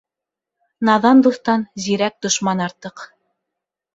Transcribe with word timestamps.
Наҙан 0.89 1.19
дуҫтан 1.27 1.67
зирәк 1.83 2.17
дошман 2.27 2.65
артыҡ. 2.71 3.03